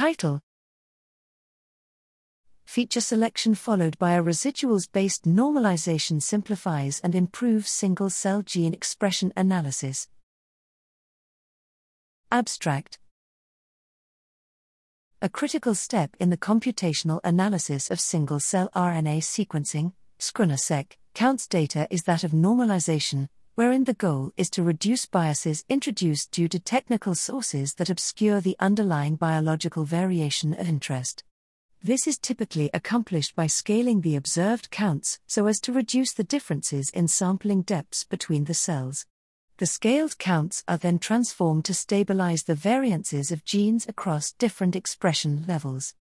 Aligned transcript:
Title 0.00 0.40
Feature 2.64 3.02
selection 3.02 3.54
followed 3.54 3.98
by 3.98 4.12
a 4.12 4.22
residuals 4.22 4.90
based 4.90 5.26
normalization 5.26 6.22
simplifies 6.22 7.00
and 7.00 7.14
improves 7.14 7.68
single 7.68 8.08
cell 8.08 8.40
gene 8.40 8.72
expression 8.72 9.30
analysis. 9.36 10.08
Abstract 12.32 12.98
A 15.20 15.28
critical 15.28 15.74
step 15.74 16.16
in 16.18 16.30
the 16.30 16.38
computational 16.38 17.20
analysis 17.22 17.90
of 17.90 18.00
single 18.00 18.40
cell 18.40 18.70
RNA 18.74 19.18
sequencing, 19.18 19.92
SCRNA-seq, 20.18 20.96
counts 21.12 21.46
data 21.46 21.86
is 21.90 22.04
that 22.04 22.24
of 22.24 22.30
normalization, 22.30 23.28
wherein 23.54 23.84
the 23.84 23.94
goal 23.94 24.32
is 24.36 24.48
to 24.50 24.62
reduce 24.62 25.06
biases 25.06 25.64
introduced 25.68 26.30
due 26.30 26.48
to 26.48 26.58
technical 26.58 27.14
sources 27.14 27.74
that 27.74 27.90
obscure 27.90 28.40
the 28.40 28.56
underlying 28.58 29.16
biological 29.16 29.84
variation 29.84 30.54
of 30.54 30.68
interest. 30.68 31.24
This 31.82 32.06
is 32.06 32.18
typically 32.18 32.70
accomplished 32.74 33.34
by 33.34 33.46
scaling 33.46 34.02
the 34.02 34.16
observed 34.16 34.70
counts 34.70 35.18
so 35.26 35.46
as 35.46 35.60
to 35.60 35.72
reduce 35.72 36.12
the 36.12 36.24
differences 36.24 36.90
in 36.90 37.08
sampling 37.08 37.62
depths 37.62 38.04
between 38.04 38.44
the 38.44 38.54
cells. 38.54 39.06
The 39.56 39.66
scaled 39.66 40.18
counts 40.18 40.64
are 40.68 40.78
then 40.78 40.98
transformed 40.98 41.64
to 41.66 41.74
stabilize 41.74 42.44
the 42.44 42.54
variances 42.54 43.30
of 43.30 43.44
genes 43.44 43.86
across 43.88 44.32
different 44.32 44.76
expression 44.76 45.44
levels. 45.48 45.94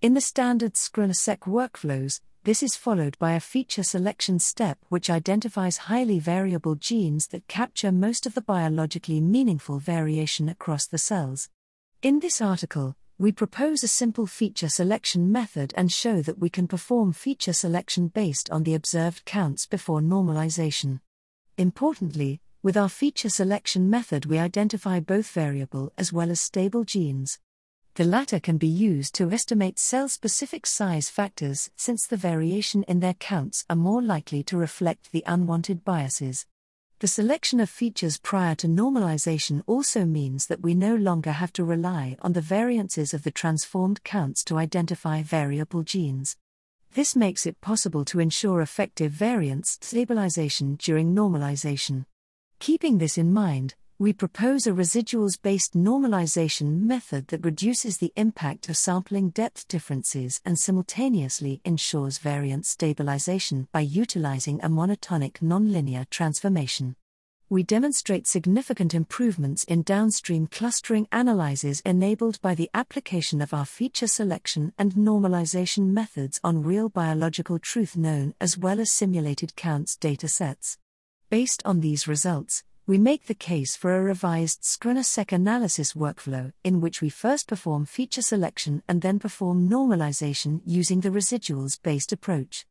In 0.00 0.14
the 0.14 0.20
standard 0.20 0.74
SCRNA-seq 0.74 1.40
workflows, 1.40 2.20
this 2.44 2.62
is 2.62 2.76
followed 2.76 3.18
by 3.18 3.32
a 3.32 3.40
feature 3.40 3.82
selection 3.82 4.38
step 4.38 4.76
which 4.90 5.08
identifies 5.08 5.88
highly 5.88 6.18
variable 6.18 6.74
genes 6.74 7.28
that 7.28 7.48
capture 7.48 7.90
most 7.90 8.26
of 8.26 8.34
the 8.34 8.42
biologically 8.42 9.18
meaningful 9.18 9.78
variation 9.78 10.50
across 10.50 10.86
the 10.86 10.98
cells. 10.98 11.48
In 12.02 12.20
this 12.20 12.42
article, 12.42 12.96
we 13.16 13.32
propose 13.32 13.82
a 13.82 13.88
simple 13.88 14.26
feature 14.26 14.68
selection 14.68 15.32
method 15.32 15.72
and 15.74 15.90
show 15.90 16.20
that 16.20 16.38
we 16.38 16.50
can 16.50 16.68
perform 16.68 17.14
feature 17.14 17.54
selection 17.54 18.08
based 18.08 18.50
on 18.50 18.64
the 18.64 18.74
observed 18.74 19.24
counts 19.24 19.64
before 19.64 20.02
normalization. 20.02 21.00
Importantly, 21.56 22.42
with 22.62 22.76
our 22.76 22.90
feature 22.90 23.30
selection 23.30 23.88
method, 23.88 24.26
we 24.26 24.38
identify 24.38 25.00
both 25.00 25.30
variable 25.30 25.94
as 25.96 26.12
well 26.12 26.30
as 26.30 26.40
stable 26.40 26.84
genes. 26.84 27.38
The 27.96 28.04
latter 28.04 28.40
can 28.40 28.56
be 28.56 28.66
used 28.66 29.14
to 29.14 29.30
estimate 29.30 29.78
cell 29.78 30.08
specific 30.08 30.66
size 30.66 31.08
factors 31.08 31.70
since 31.76 32.08
the 32.08 32.16
variation 32.16 32.82
in 32.88 32.98
their 32.98 33.14
counts 33.14 33.64
are 33.70 33.76
more 33.76 34.02
likely 34.02 34.42
to 34.44 34.56
reflect 34.56 35.12
the 35.12 35.22
unwanted 35.26 35.84
biases. 35.84 36.44
The 36.98 37.06
selection 37.06 37.60
of 37.60 37.70
features 37.70 38.18
prior 38.18 38.56
to 38.56 38.66
normalization 38.66 39.62
also 39.68 40.04
means 40.04 40.48
that 40.48 40.60
we 40.60 40.74
no 40.74 40.96
longer 40.96 41.30
have 41.30 41.52
to 41.52 41.62
rely 41.62 42.16
on 42.20 42.32
the 42.32 42.40
variances 42.40 43.14
of 43.14 43.22
the 43.22 43.30
transformed 43.30 44.02
counts 44.02 44.42
to 44.46 44.58
identify 44.58 45.22
variable 45.22 45.84
genes. 45.84 46.36
This 46.94 47.14
makes 47.14 47.46
it 47.46 47.60
possible 47.60 48.04
to 48.06 48.18
ensure 48.18 48.60
effective 48.60 49.12
variance 49.12 49.78
stabilization 49.80 50.74
during 50.80 51.14
normalization. 51.14 52.06
Keeping 52.58 52.98
this 52.98 53.16
in 53.16 53.32
mind, 53.32 53.76
we 53.96 54.12
propose 54.12 54.66
a 54.66 54.72
residuals 54.72 55.40
based 55.40 55.74
normalization 55.74 56.80
method 56.80 57.28
that 57.28 57.44
reduces 57.44 57.98
the 57.98 58.12
impact 58.16 58.68
of 58.68 58.76
sampling 58.76 59.30
depth 59.30 59.68
differences 59.68 60.40
and 60.44 60.58
simultaneously 60.58 61.60
ensures 61.64 62.18
variance 62.18 62.68
stabilization 62.68 63.68
by 63.70 63.78
utilizing 63.78 64.60
a 64.60 64.68
monotonic 64.68 65.34
nonlinear 65.34 66.10
transformation. 66.10 66.96
We 67.48 67.62
demonstrate 67.62 68.26
significant 68.26 68.94
improvements 68.94 69.62
in 69.62 69.82
downstream 69.82 70.48
clustering 70.48 71.06
analyses 71.12 71.80
enabled 71.86 72.40
by 72.40 72.56
the 72.56 72.70
application 72.74 73.40
of 73.40 73.54
our 73.54 73.66
feature 73.66 74.08
selection 74.08 74.72
and 74.76 74.94
normalization 74.94 75.92
methods 75.92 76.40
on 76.42 76.64
real 76.64 76.88
biological 76.88 77.60
truth 77.60 77.96
known 77.96 78.34
as 78.40 78.58
well 78.58 78.80
as 78.80 78.90
simulated 78.90 79.54
counts 79.54 79.96
datasets. 79.96 80.78
Based 81.30 81.62
on 81.64 81.80
these 81.80 82.08
results, 82.08 82.64
we 82.86 82.98
make 82.98 83.26
the 83.26 83.34
case 83.34 83.74
for 83.74 83.96
a 83.96 84.02
revised 84.02 84.60
SCRNA-seq 84.60 85.32
analysis 85.32 85.94
workflow 85.94 86.52
in 86.62 86.82
which 86.82 87.00
we 87.00 87.08
first 87.08 87.48
perform 87.48 87.86
feature 87.86 88.20
selection 88.20 88.82
and 88.86 89.00
then 89.00 89.18
perform 89.18 89.70
normalization 89.70 90.60
using 90.66 91.00
the 91.00 91.08
residuals 91.08 91.80
based 91.82 92.12
approach. 92.12 92.66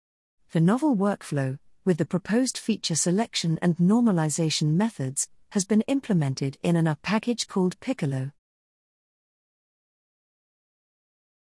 The 0.52 0.62
novel 0.62 0.96
workflow, 0.96 1.58
with 1.84 1.98
the 1.98 2.06
proposed 2.06 2.60
feature 2.60 2.94
selection 2.94 3.58
and 3.60 3.76
normalization 3.78 4.74
methods, 4.74 5.30
has 5.50 5.66
been 5.66 5.82
implemented 5.88 6.60
in 6.62 6.76
an 6.76 6.88
R 6.88 6.98
package 7.02 7.48
called 7.48 7.80
Piccolo. 7.80 8.34